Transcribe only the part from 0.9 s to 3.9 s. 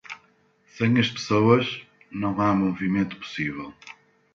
as pessoas, não há movimento possível.